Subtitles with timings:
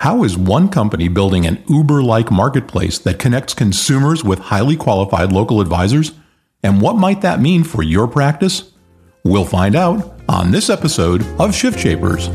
[0.00, 5.30] How is one company building an Uber like marketplace that connects consumers with highly qualified
[5.30, 6.12] local advisors?
[6.62, 8.72] And what might that mean for your practice?
[9.24, 12.28] We'll find out on this episode of Shift Shapers.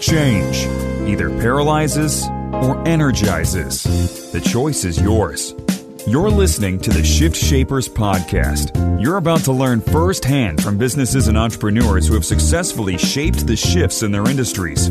[0.00, 0.66] Change
[1.08, 3.84] either paralyzes or energizes.
[4.32, 5.54] The choice is yours.
[6.08, 9.02] You're listening to the Shift Shapers podcast.
[9.02, 14.04] You're about to learn firsthand from businesses and entrepreneurs who have successfully shaped the shifts
[14.04, 14.88] in their industries.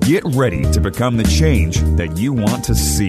[0.00, 3.08] Get ready to become the change that you want to see.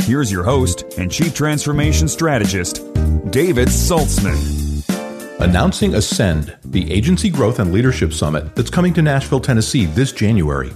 [0.00, 2.82] Here's your host and Chief Transformation Strategist,
[3.30, 5.38] David Saltzman.
[5.38, 10.72] Announcing Ascend, the Agency Growth and Leadership Summit that's coming to Nashville, Tennessee this January.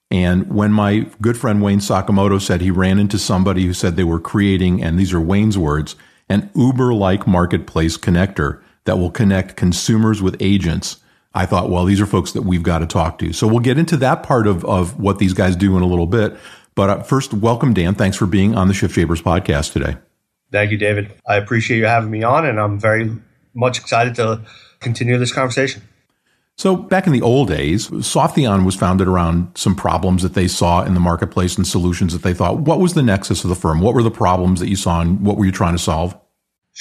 [0.09, 4.03] And when my good friend Wayne Sakamoto said he ran into somebody who said they
[4.03, 5.95] were creating, and these are Wayne's words,
[6.31, 10.97] an Uber like marketplace connector that will connect consumers with agents.
[11.33, 13.33] I thought, well, these are folks that we've got to talk to.
[13.33, 16.07] So we'll get into that part of, of what these guys do in a little
[16.07, 16.37] bit.
[16.73, 17.95] But uh, first, welcome, Dan.
[17.95, 19.97] Thanks for being on the Shift Shapers podcast today.
[20.51, 21.13] Thank you, David.
[21.27, 23.11] I appreciate you having me on, and I'm very
[23.53, 24.41] much excited to
[24.79, 25.81] continue this conversation.
[26.57, 30.83] So back in the old days, Softheon was founded around some problems that they saw
[30.83, 32.59] in the marketplace and solutions that they thought.
[32.59, 33.81] What was the nexus of the firm?
[33.81, 36.15] What were the problems that you saw and what were you trying to solve?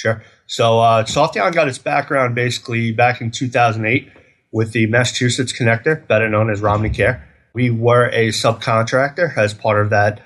[0.01, 0.23] Sure.
[0.47, 1.03] So uh,
[1.51, 4.09] got its background basically back in 2008
[4.51, 7.27] with the Massachusetts Connector, better known as Romney Care.
[7.53, 10.19] We were a subcontractor as part of that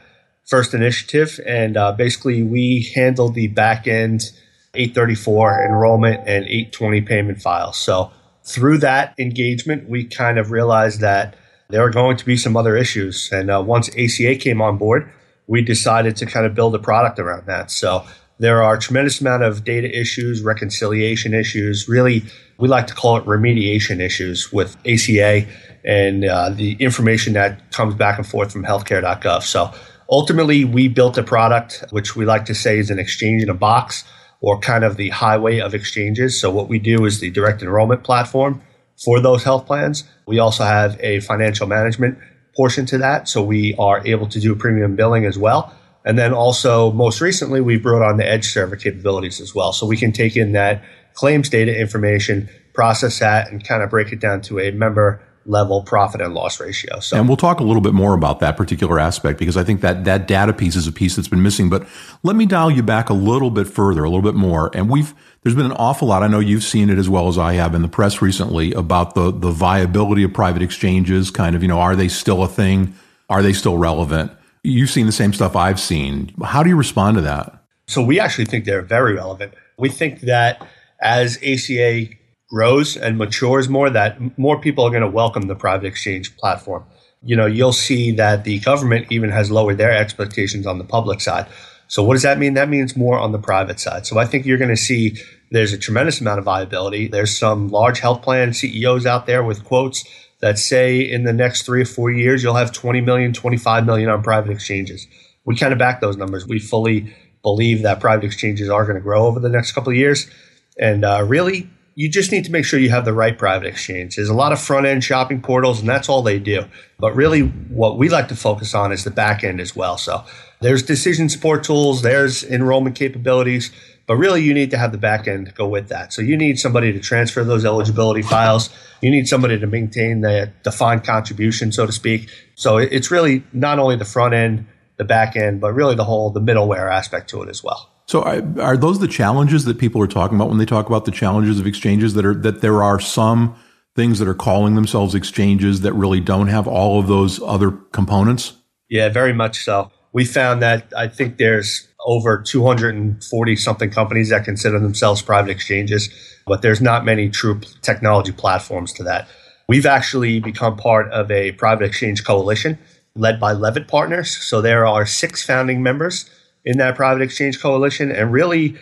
[0.46, 4.32] first initiative, and uh, basically we handled the back end
[4.76, 7.76] 834 enrollment and 820 payment files.
[7.76, 8.12] So
[8.46, 11.36] through that engagement, we kind of realized that
[11.68, 13.30] there are going to be some other issues.
[13.30, 15.12] And uh, once ACA came on board,
[15.48, 17.72] we decided to kind of build a product around that.
[17.72, 18.06] So
[18.38, 21.88] there are a tremendous amount of data issues, reconciliation issues.
[21.88, 22.24] Really,
[22.58, 25.48] we like to call it remediation issues with ACA
[25.84, 29.44] and uh, the information that comes back and forth from healthcare.gov.
[29.44, 29.72] So
[30.10, 33.54] ultimately, we built a product which we like to say is an exchange in a
[33.54, 34.04] box
[34.42, 36.40] or kind of the highway of exchanges.
[36.40, 38.62] So what we do is the direct enrollment platform
[39.04, 40.04] for those health plans.
[40.26, 42.18] We also have a financial management
[42.56, 43.28] portion to that.
[43.28, 45.74] So we are able to do premium billing as well.
[46.06, 49.74] And then also most recently, we brought on the edge server capabilities as well.
[49.74, 50.84] So we can take in that
[51.16, 55.84] claims data information, process that and kind of break it down to a member level
[55.84, 57.00] profit and loss ratio.
[57.00, 59.82] So, and we'll talk a little bit more about that particular aspect because I think
[59.82, 61.70] that that data piece is a piece that's been missing.
[61.70, 61.88] But
[62.24, 64.72] let me dial you back a little bit further, a little bit more.
[64.74, 65.14] And we've
[65.44, 66.24] there's been an awful lot.
[66.24, 69.16] I know you've seen it as well as I have in the press recently about
[69.16, 71.32] the the viability of private exchanges.
[71.32, 72.96] Kind of, you know, are they still a thing?
[73.30, 74.32] Are they still relevant?
[74.66, 76.34] You've seen the same stuff I've seen.
[76.44, 77.62] How do you respond to that?
[77.88, 79.54] So we actually think they're very relevant.
[79.78, 80.66] We think that
[81.00, 82.08] as ACA
[82.50, 86.84] grows and matures more, that more people are going to welcome the private exchange platform.
[87.22, 91.22] You know, you'll see that the government even has lowered their expectations on the public
[91.22, 91.46] side.
[91.88, 92.56] So what does that mean?
[92.56, 94.08] That means more on the private side.
[94.08, 95.18] So I think you're going to see
[95.52, 97.08] there's a tremendous amount of viability.
[97.08, 100.04] There's some large health plan CEOs out there with quotes
[100.40, 104.10] that say in the next three or four years, you'll have 20 million, 25 million
[104.10, 105.08] on private exchanges.
[105.46, 106.46] We kind of back those numbers.
[106.48, 109.98] We fully believe that private exchanges are going to grow over the next couple of
[109.98, 110.30] years.
[110.78, 114.18] And uh, really, you just need to make sure you have the right private exchange.
[114.18, 116.66] There's a lot of front end shopping portals, and that's all they do.
[117.00, 119.98] But really, what we like to focus on is the back end as well.
[119.98, 120.26] So
[120.60, 123.72] there's decision support tools, there's enrollment capabilities,
[124.08, 126.14] but really, you need to have the back end go with that.
[126.14, 128.70] So you need somebody to transfer those eligibility files.
[129.02, 132.30] You need somebody to maintain the defined contribution, so to speak.
[132.56, 134.68] So it's really not only the front end,
[134.98, 137.90] the back end, but really the whole the middleware aspect to it as well.
[138.08, 141.06] So are, are those the challenges that people are talking about when they talk about
[141.06, 143.56] the challenges of exchanges that are that there are some
[143.96, 148.54] things that are calling themselves exchanges that really don't have all of those other components?
[148.90, 149.92] Yeah, very much so.
[150.16, 156.08] We found that I think there's over 240 something companies that consider themselves private exchanges,
[156.48, 159.28] but there's not many true technology platforms to that.
[159.68, 162.78] We've actually become part of a private exchange coalition
[163.18, 164.38] led by Leavitt Partners.
[164.38, 166.30] So there are six founding members
[166.64, 168.10] in that private exchange coalition.
[168.10, 168.78] And really,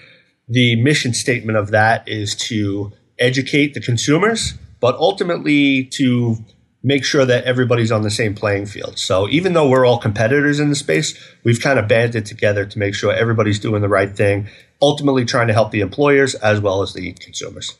[0.47, 6.37] the mission statement of that is to educate the consumers, but ultimately to
[6.83, 8.99] make sure that everybody's on the same playing field.
[8.99, 12.79] So even though we're all competitors in the space, we've kind of banded together to
[12.79, 14.47] make sure everybody's doing the right thing,
[14.81, 17.77] ultimately trying to help the employers as well as the consumers.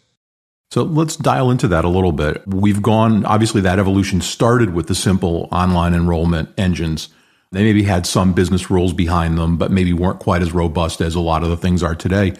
[0.71, 2.47] So let's dial into that a little bit.
[2.47, 7.09] We've gone, obviously, that evolution started with the simple online enrollment engines.
[7.51, 11.13] They maybe had some business rules behind them, but maybe weren't quite as robust as
[11.13, 12.33] a lot of the things are today.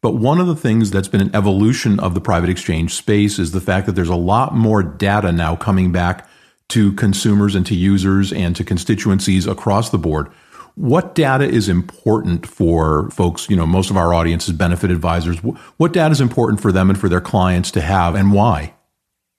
[0.00, 3.50] But one of the things that's been an evolution of the private exchange space is
[3.50, 6.28] the fact that there's a lot more data now coming back
[6.68, 10.28] to consumers and to users and to constituencies across the board.
[10.76, 13.50] What data is important for folks?
[13.50, 15.38] You know, most of our audience is benefit advisors.
[15.38, 18.74] What data is important for them and for their clients to have and why?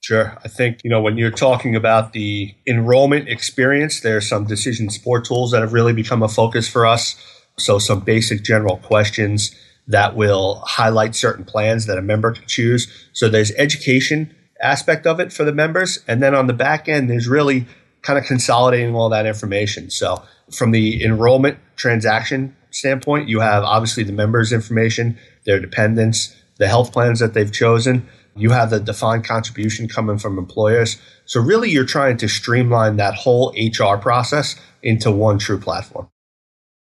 [0.01, 0.37] Sure.
[0.43, 5.23] I think, you know, when you're talking about the enrollment experience, there's some decision support
[5.23, 7.15] tools that have really become a focus for us.
[7.57, 9.55] So some basic general questions
[9.89, 12.87] that will highlight certain plans that a member can choose.
[13.11, 15.99] So there's education aspect of it for the members.
[16.07, 17.65] And then on the back end, there's really
[18.01, 19.89] kind of consolidating all that information.
[19.89, 20.21] So
[20.51, 26.93] from the enrollment transaction standpoint, you have obviously the members' information, their dependents, the health
[26.93, 28.07] plans that they've chosen.
[28.35, 30.97] You have the defined contribution coming from employers.
[31.25, 36.09] So really you're trying to streamline that whole HR process into one true platform.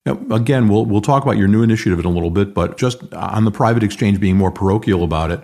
[0.06, 3.44] Again, we'll we'll talk about your new initiative in a little bit, but just on
[3.44, 5.40] the private exchange being more parochial about it,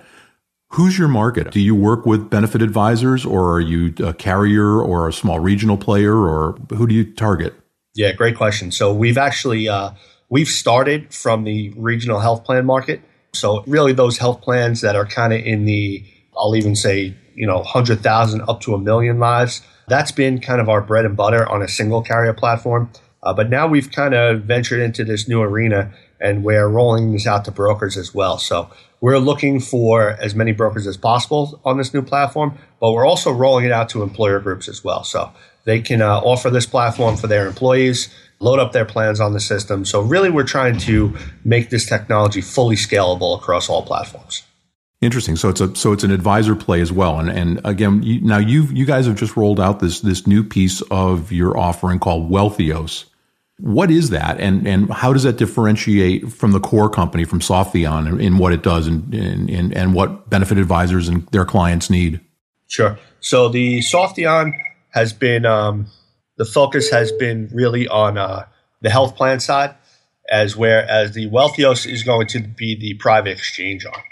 [0.68, 1.50] who's your market?
[1.50, 5.76] Do you work with benefit advisors, or are you a carrier, or a small regional
[5.76, 7.54] player, or who do you target?
[7.94, 8.70] Yeah, great question.
[8.70, 9.90] So we've actually uh,
[10.28, 13.00] we've started from the regional health plan market.
[13.34, 16.04] So really, those health plans that are kind of in the
[16.36, 19.62] I'll even say you know hundred thousand up to a million lives.
[19.88, 22.90] That's been kind of our bread and butter on a single carrier platform.
[23.22, 27.26] Uh, but now we've kind of ventured into this new arena and we're rolling this
[27.26, 28.38] out to brokers as well.
[28.38, 28.70] So
[29.00, 33.32] we're looking for as many brokers as possible on this new platform, but we're also
[33.32, 35.04] rolling it out to employer groups as well.
[35.04, 35.32] So
[35.64, 39.40] they can uh, offer this platform for their employees, load up their plans on the
[39.40, 39.84] system.
[39.84, 44.42] So really, we're trying to make this technology fully scalable across all platforms.
[45.00, 45.34] Interesting.
[45.34, 47.18] So it's a so it's an advisor play as well.
[47.18, 50.44] And and again, you, now you you guys have just rolled out this this new
[50.44, 53.06] piece of your offering called Wealthios.
[53.58, 58.20] What is that, and and how does that differentiate from the core company, from Softheon,
[58.20, 62.20] in what it does, and and and what benefit advisors and their clients need?
[62.66, 62.98] Sure.
[63.20, 64.52] So the Softheon
[64.90, 65.86] has been um,
[66.38, 68.46] the focus has been really on uh,
[68.80, 69.74] the health plan side,
[70.30, 74.02] as whereas the Wealthios is going to be the private exchange arm.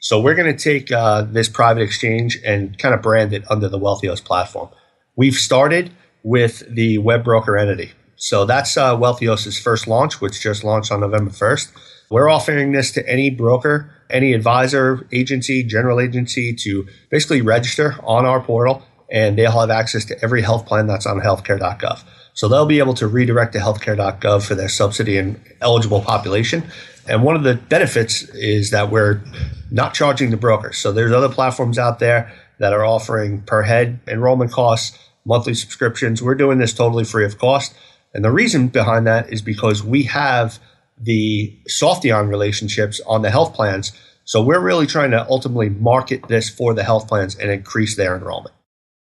[0.00, 3.68] So we're going to take uh, this private exchange and kind of brand it under
[3.68, 4.68] the Wealthios platform.
[5.16, 5.90] We've started
[6.22, 7.92] with the web broker entity.
[8.18, 11.70] So that's uh, Wealthios' first launch, which just launched on November 1st.
[12.10, 18.26] We're offering this to any broker, any advisor, agency, general agency to basically register on
[18.26, 22.02] our portal, and they'll have access to every health plan that's on healthcare.gov.
[22.34, 26.64] So they'll be able to redirect to healthcare.gov for their subsidy and eligible population.
[27.06, 29.22] And one of the benefits is that we're
[29.70, 30.72] not charging the broker.
[30.72, 36.22] So there's other platforms out there that are offering per head enrollment costs, monthly subscriptions.
[36.22, 37.74] We're doing this totally free of cost.
[38.14, 40.58] And the reason behind that is because we have
[41.00, 43.92] the Softheon relationships on the health plans.
[44.24, 48.16] So we're really trying to ultimately market this for the health plans and increase their
[48.16, 48.54] enrollment.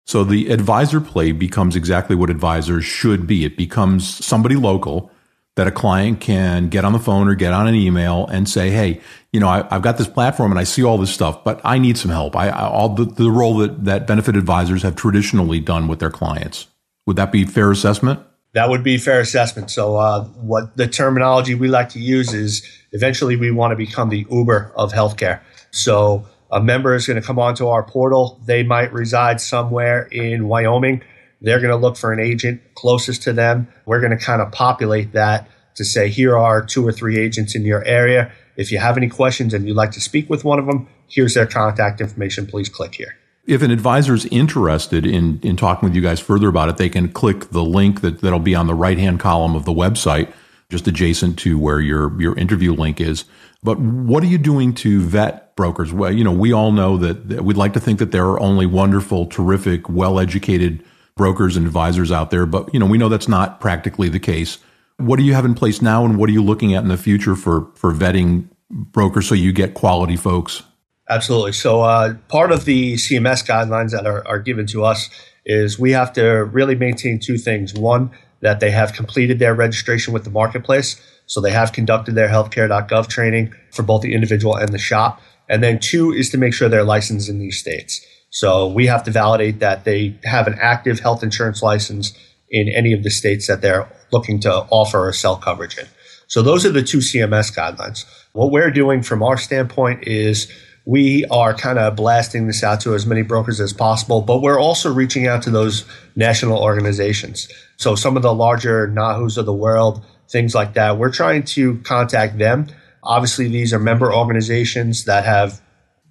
[0.06, 3.44] So the advisor play becomes exactly what advisors should be.
[3.44, 5.10] It becomes somebody local
[5.56, 8.70] that a client can get on the phone or get on an email and say,
[8.70, 9.00] Hey,
[9.32, 11.78] you know, I, have got this platform and I see all this stuff, but I
[11.78, 12.36] need some help.
[12.36, 16.10] I, I all the, the role that, that benefit advisors have traditionally done with their
[16.10, 16.68] clients.
[17.06, 18.20] Would that be fair assessment?
[18.58, 19.70] That would be fair assessment.
[19.70, 24.08] So, uh, what the terminology we like to use is eventually we want to become
[24.08, 25.42] the Uber of healthcare.
[25.70, 28.40] So, a member is going to come onto our portal.
[28.46, 31.04] They might reside somewhere in Wyoming.
[31.40, 33.68] They're going to look for an agent closest to them.
[33.86, 37.54] We're going to kind of populate that to say, here are two or three agents
[37.54, 38.32] in your area.
[38.56, 41.34] If you have any questions and you'd like to speak with one of them, here's
[41.34, 42.44] their contact information.
[42.44, 43.17] Please click here.
[43.48, 46.90] If an advisor is interested in, in talking with you guys further about it, they
[46.90, 50.30] can click the link that, that'll be on the right hand column of the website,
[50.68, 53.24] just adjacent to where your, your interview link is.
[53.62, 55.94] But what are you doing to vet brokers?
[55.94, 58.38] Well, you know, we all know that, that we'd like to think that there are
[58.38, 60.84] only wonderful, terrific, well educated
[61.16, 64.58] brokers and advisors out there, but you know, we know that's not practically the case.
[64.98, 66.98] What do you have in place now and what are you looking at in the
[66.98, 70.64] future for for vetting brokers so you get quality folks?
[71.08, 71.52] Absolutely.
[71.52, 75.08] So uh, part of the CMS guidelines that are, are given to us
[75.46, 77.72] is we have to really maintain two things.
[77.72, 78.10] One,
[78.40, 81.00] that they have completed their registration with the marketplace.
[81.26, 85.20] So they have conducted their healthcare.gov training for both the individual and the shop.
[85.48, 88.04] And then two is to make sure they're licensed in these states.
[88.30, 92.16] So we have to validate that they have an active health insurance license
[92.50, 95.86] in any of the states that they're looking to offer or sell coverage in.
[96.26, 98.04] So those are the two CMS guidelines.
[98.32, 100.50] What we're doing from our standpoint is
[100.88, 104.58] we are kind of blasting this out to as many brokers as possible, but we're
[104.58, 105.84] also reaching out to those
[106.16, 107.46] national organizations.
[107.76, 111.76] So some of the larger NAHUs of the world, things like that, we're trying to
[111.80, 112.68] contact them.
[113.02, 115.60] Obviously, these are member organizations that have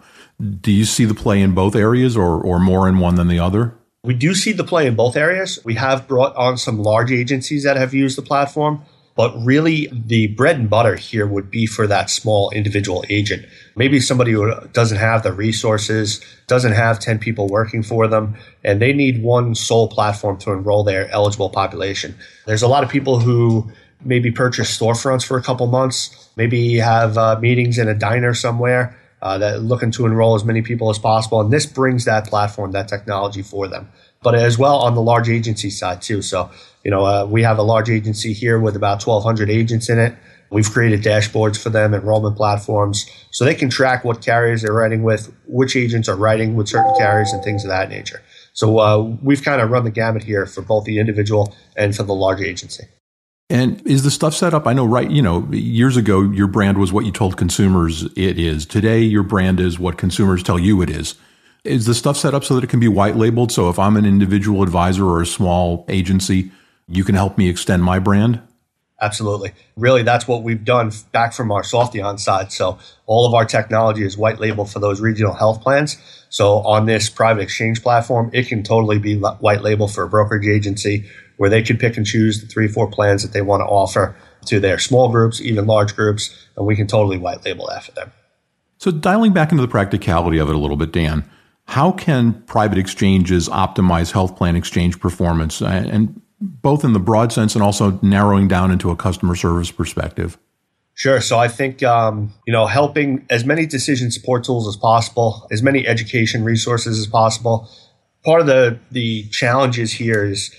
[0.60, 3.38] Do you see the play in both areas or, or more in one than the
[3.38, 3.74] other?
[4.04, 5.58] We do see the play in both areas.
[5.64, 8.82] We have brought on some large agencies that have used the platform,
[9.16, 13.46] but really the bread and butter here would be for that small individual agent.
[13.74, 18.80] Maybe somebody who doesn't have the resources, doesn't have 10 people working for them, and
[18.80, 22.14] they need one sole platform to enroll their eligible population.
[22.46, 23.72] There's a lot of people who
[24.04, 28.96] maybe purchase storefronts for a couple months, maybe have uh, meetings in a diner somewhere
[29.22, 31.40] uh, that looking to enroll as many people as possible.
[31.40, 33.88] And this brings that platform, that technology for them.
[34.22, 36.20] But as well on the large agency side too.
[36.20, 36.50] So,
[36.86, 40.14] you know, uh, we have a large agency here with about 1,200 agents in it.
[40.50, 45.02] We've created dashboards for them, enrollment platforms, so they can track what carriers they're writing
[45.02, 48.22] with, which agents are writing with certain carriers, and things of that nature.
[48.52, 52.04] So uh, we've kind of run the gamut here for both the individual and for
[52.04, 52.84] the large agency.
[53.50, 54.68] And is the stuff set up?
[54.68, 55.10] I know, right?
[55.10, 58.64] You know, years ago, your brand was what you told consumers it is.
[58.64, 61.16] Today, your brand is what consumers tell you it is.
[61.64, 63.50] Is the stuff set up so that it can be white labeled?
[63.50, 66.52] So if I'm an individual advisor or a small agency,
[66.88, 68.40] you can help me extend my brand?
[69.00, 69.52] Absolutely.
[69.76, 72.50] Really, that's what we've done back from our Softheon side.
[72.50, 75.98] So all of our technology is white label for those regional health plans.
[76.30, 80.46] So on this private exchange platform, it can totally be white label for a brokerage
[80.46, 81.04] agency
[81.36, 84.16] where they can pick and choose the three, four plans that they want to offer
[84.46, 87.92] to their small groups, even large groups, and we can totally white label that for
[87.92, 88.10] them.
[88.78, 91.28] So dialing back into the practicality of it a little bit, Dan,
[91.66, 95.60] how can private exchanges optimize health plan exchange performance?
[95.60, 100.38] And both in the broad sense and also narrowing down into a customer service perspective?
[100.94, 101.20] Sure.
[101.20, 105.62] So I think um, you know helping as many decision support tools as possible, as
[105.62, 107.68] many education resources as possible.
[108.24, 110.54] Part of the the challenges here is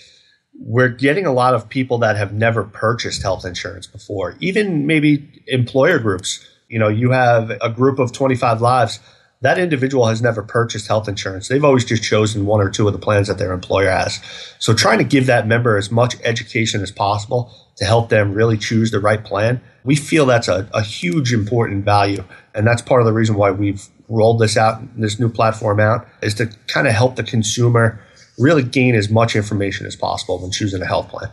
[0.60, 5.44] we're getting a lot of people that have never purchased health insurance before, even maybe
[5.48, 6.46] employer groups.
[6.68, 9.00] You know, you have a group of 25 lives
[9.42, 11.48] that individual has never purchased health insurance.
[11.48, 14.20] They've always just chosen one or two of the plans that their employer has.
[14.60, 18.58] So trying to give that member as much education as possible to help them really
[18.58, 22.24] choose the right plan, we feel that's a, a huge important value.
[22.56, 26.08] And that's part of the reason why we've rolled this out, this new platform out,
[26.22, 28.02] is to kind of help the consumer
[28.40, 31.30] really gain as much information as possible when choosing a health plan.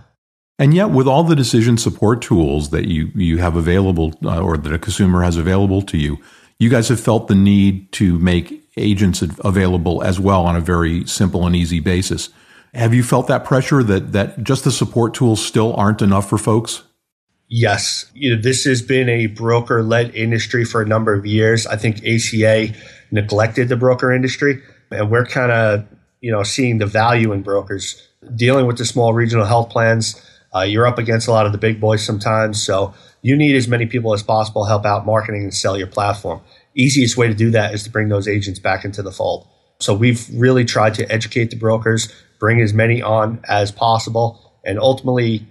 [0.58, 4.56] And yet, with all the decision support tools that you, you have available uh, or
[4.56, 6.18] that a consumer has available to you,
[6.64, 11.06] you guys have felt the need to make agents available as well on a very
[11.06, 12.30] simple and easy basis.
[12.72, 16.38] Have you felt that pressure that that just the support tools still aren't enough for
[16.38, 16.82] folks?
[17.48, 21.66] Yes, you know, this has been a broker-led industry for a number of years.
[21.66, 22.74] I think ACA
[23.10, 25.86] neglected the broker industry, and we're kind of
[26.22, 30.20] you know seeing the value in brokers dealing with the small regional health plans.
[30.54, 33.66] Uh, you're up against a lot of the big boys sometimes, so you need as
[33.66, 36.40] many people as possible help out marketing and sell your platform.
[36.76, 39.48] Easiest way to do that is to bring those agents back into the fold.
[39.80, 44.78] So we've really tried to educate the brokers, bring as many on as possible, and
[44.78, 45.46] ultimately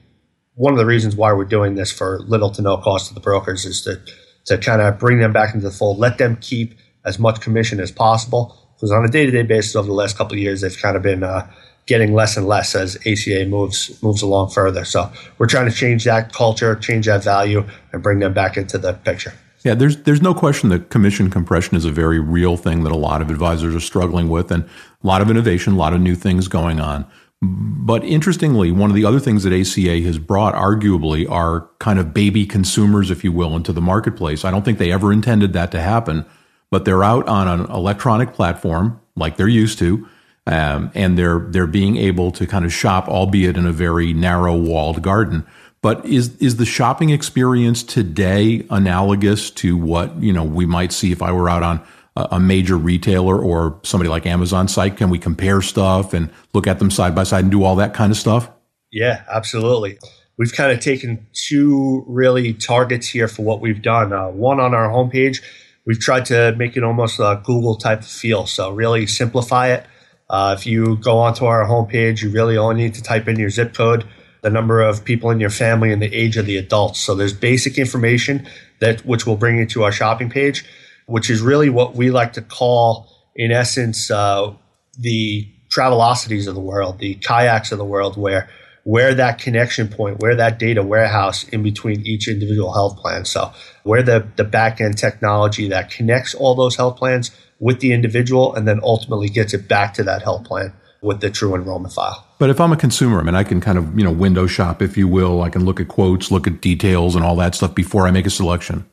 [0.55, 3.19] one of the reasons why we're doing this for little to no cost to the
[3.19, 3.99] brokers is to
[4.45, 7.79] to kind of bring them back into the fold, let them keep as much commission
[7.79, 8.57] as possible.
[8.75, 10.97] Because on a day to day basis over the last couple of years, they've kind
[10.97, 11.49] of been uh,
[11.85, 14.85] getting less and less as ACA moves moves along further.
[14.85, 18.77] So we're trying to change that culture, change that value, and bring them back into
[18.77, 19.33] the picture.
[19.63, 22.97] Yeah, there's there's no question that commission compression is a very real thing that a
[22.97, 26.15] lot of advisors are struggling with, and a lot of innovation, a lot of new
[26.15, 27.05] things going on.
[27.41, 32.13] But interestingly, one of the other things that ACA has brought, arguably, are kind of
[32.13, 34.45] baby consumers, if you will, into the marketplace.
[34.45, 36.25] I don't think they ever intended that to happen,
[36.71, 40.07] but they're out on an electronic platform like they're used to
[40.45, 44.55] um, and they're they're being able to kind of shop, albeit in a very narrow
[44.55, 45.45] walled garden.
[45.81, 51.11] But is is the shopping experience today analogous to what you know we might see
[51.11, 51.81] if I were out on
[52.15, 54.97] a major retailer or somebody like Amazon site?
[54.97, 57.93] Can we compare stuff and look at them side by side and do all that
[57.93, 58.49] kind of stuff?
[58.91, 59.97] Yeah, absolutely.
[60.37, 64.13] We've kind of taken two really targets here for what we've done.
[64.13, 65.41] Uh, one on our homepage,
[65.85, 68.45] we've tried to make it almost a Google type feel.
[68.45, 69.85] So really simplify it
[70.33, 73.51] uh, if you go onto our homepage, you really only need to type in your
[73.51, 74.03] zip code,
[74.41, 76.99] the number of people in your family, and the age of the adults.
[76.99, 78.47] So there's basic information
[78.79, 80.65] that which will bring you to our shopping page,
[81.05, 84.51] which is really what we like to call, in essence, uh,
[84.97, 88.49] the Travelocities of the world, the kayaks of the world, where
[88.85, 93.23] where that connection point, where that data warehouse in between each individual health plan.
[93.23, 97.31] So where the, the back end technology that connects all those health plans
[97.63, 101.29] with the individual and then ultimately gets it back to that health plan with the
[101.29, 102.27] true enrollment file.
[102.37, 104.81] But if I'm a consumer, I mean, I can kind of, you know, window shop,
[104.81, 105.41] if you will.
[105.41, 108.25] I can look at quotes, look at details and all that stuff before I make
[108.25, 108.85] a selection.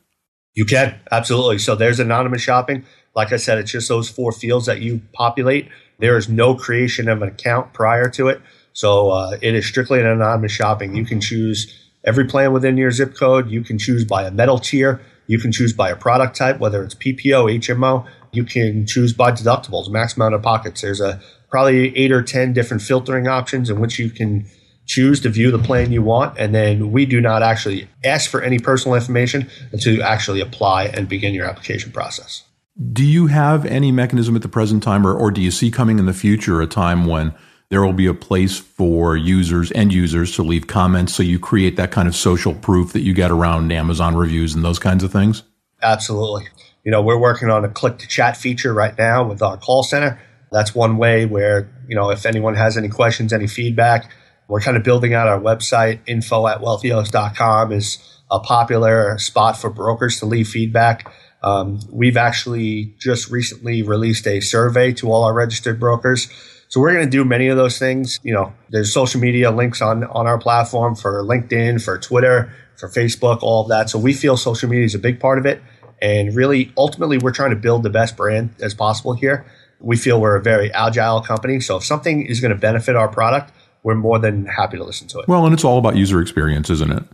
[0.54, 1.58] You can, absolutely.
[1.58, 2.84] So there's anonymous shopping.
[3.16, 5.68] Like I said, it's just those four fields that you populate.
[5.98, 8.40] There is no creation of an account prior to it.
[8.72, 10.94] So uh, it is strictly an anonymous shopping.
[10.94, 13.50] You can choose every plan within your zip code.
[13.50, 15.00] You can choose by a metal tier.
[15.26, 18.06] You can choose by a product type, whether it's PPO, HMO.
[18.32, 20.80] You can choose by deductibles, max amount of pockets.
[20.80, 24.46] There's a probably eight or 10 different filtering options in which you can
[24.86, 26.38] choose to view the plan you want.
[26.38, 30.86] And then we do not actually ask for any personal information until you actually apply
[30.86, 32.44] and begin your application process.
[32.92, 35.98] Do you have any mechanism at the present time, or, or do you see coming
[35.98, 37.34] in the future a time when
[37.68, 41.76] there will be a place for users end users to leave comments so you create
[41.76, 45.12] that kind of social proof that you get around Amazon reviews and those kinds of
[45.12, 45.42] things?
[45.82, 46.48] Absolutely.
[46.84, 49.82] You know, we're working on a click to chat feature right now with our call
[49.82, 50.20] center.
[50.50, 54.10] That's one way where, you know, if anyone has any questions, any feedback,
[54.48, 56.00] we're kind of building out our website.
[56.06, 57.98] Info at wealthios.com is
[58.30, 61.12] a popular spot for brokers to leave feedback.
[61.42, 66.28] Um, we've actually just recently released a survey to all our registered brokers
[66.68, 68.20] So we're going to do many of those things.
[68.22, 72.88] You know, there's social media links on, on our platform for LinkedIn, for Twitter, for
[72.88, 73.90] Facebook, all of that.
[73.90, 75.60] So we feel social media is a big part of it.
[76.00, 79.44] And really, ultimately, we're trying to build the best brand as possible here.
[79.80, 81.60] We feel we're a very agile company.
[81.60, 85.08] So if something is going to benefit our product, we're more than happy to listen
[85.08, 85.28] to it.
[85.28, 87.04] Well, and it's all about user experience, isn't it?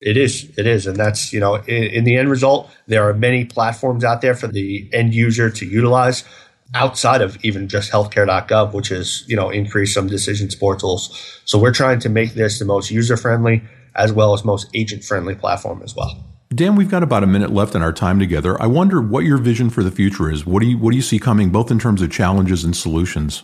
[0.00, 0.50] It is.
[0.58, 0.86] It is.
[0.86, 4.34] And that's, you know, in, in, the end result, there are many platforms out there
[4.34, 6.24] for the end user to utilize
[6.74, 11.40] outside of even just healthcare.gov, which is, you know, increase some decision support tools.
[11.44, 13.62] So we're trying to make this the most user friendly
[13.94, 16.33] as well as most agent friendly platform as well.
[16.54, 18.60] Dan, we've got about a minute left in our time together.
[18.62, 20.44] I wonder what your vision for the future is.
[20.44, 23.42] What do you what do you see coming both in terms of challenges and solutions?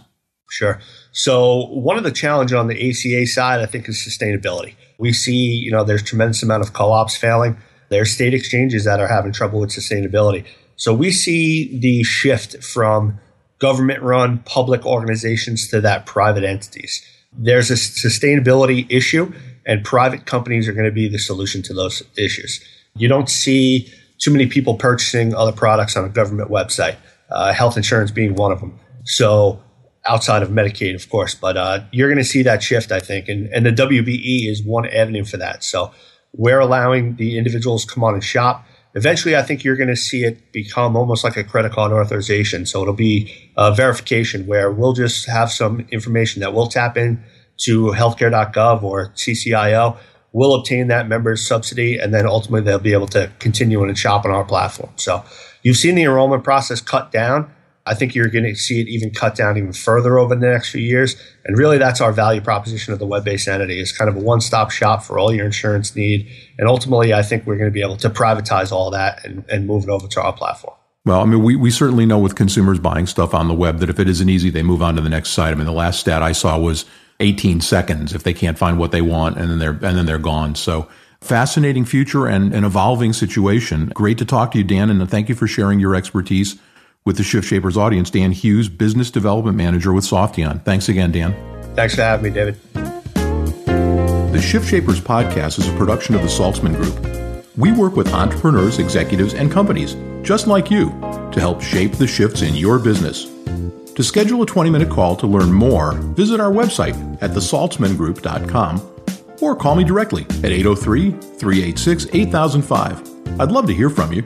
[0.51, 0.81] Sure.
[1.13, 4.75] So one of the challenges on the ACA side, I think, is sustainability.
[4.99, 7.57] We see, you know, there's tremendous amount of co-ops failing.
[7.89, 10.45] There's state exchanges that are having trouble with sustainability.
[10.77, 13.19] So we see the shift from
[13.59, 17.05] government run public organizations to that private entities.
[17.33, 19.33] There's a sustainability issue
[19.67, 22.61] and private companies are going to be the solution to those issues.
[22.95, 26.97] You don't see too many people purchasing other products on a government website,
[27.31, 28.79] uh, health insurance being one of them.
[29.05, 29.61] So
[30.07, 33.29] outside of Medicaid, of course, but uh, you're going to see that shift, I think,
[33.29, 35.65] and and the WBE is one avenue for that.
[35.65, 35.93] So
[36.33, 38.65] we're allowing the individuals come on and shop.
[38.95, 42.67] Eventually, I think you're going to see it become almost like a credit card authorization.
[42.67, 47.23] So it'll be a verification where we'll just have some information that we'll tap in
[47.59, 49.97] to healthcare.gov or CCIO.
[50.33, 54.25] We'll obtain that member's subsidy, and then ultimately they'll be able to continue and shop
[54.25, 54.93] on our platform.
[54.97, 55.25] So
[55.63, 57.53] you've seen the enrollment process cut down
[57.87, 60.71] I think you're going to see it even cut down even further over the next
[60.71, 61.17] few years.
[61.45, 64.21] And really, that's our value proposition of the web based entity is kind of a
[64.21, 66.31] one stop shop for all your insurance need.
[66.59, 69.67] And ultimately, I think we're going to be able to privatize all that and, and
[69.67, 70.77] move it over to our platform.
[71.07, 73.89] Well, I mean, we, we certainly know with consumers buying stuff on the web that
[73.89, 75.53] if it isn't easy, they move on to the next site.
[75.53, 76.85] I mean, the last stat I saw was
[77.21, 80.19] 18 seconds if they can't find what they want, and then they're and then they're
[80.19, 80.55] gone.
[80.55, 80.89] So
[81.21, 83.87] fascinating future and an evolving situation.
[83.95, 86.57] Great to talk to you, Dan, and thank you for sharing your expertise
[87.05, 90.65] with the Shift Shapers audience, Dan Hughes, Business Development Manager with Softheon.
[90.65, 91.35] Thanks again, Dan.
[91.75, 92.59] Thanks for having me, David.
[92.75, 97.57] The Shift Shapers podcast is a production of the Saltzman Group.
[97.57, 100.91] We work with entrepreneurs, executives, and companies just like you
[101.33, 103.27] to help shape the shifts in your business.
[104.01, 109.55] To schedule a 20 minute call to learn more, visit our website at thesaltzmangroup.com or
[109.55, 113.39] call me directly at 803 386 8005.
[113.39, 114.25] I'd love to hear from you.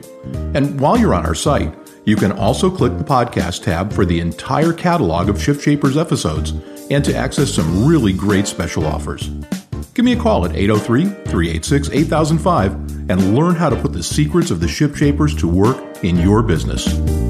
[0.53, 4.21] And while you're on our site, you can also click the podcast tab for the
[4.21, 6.53] entire catalog of Shift Shapers episodes
[6.89, 9.27] and to access some really great special offers.
[9.93, 12.71] Give me a call at 803 386 8005
[13.11, 16.43] and learn how to put the secrets of the Shift Shapers to work in your
[16.43, 17.24] business.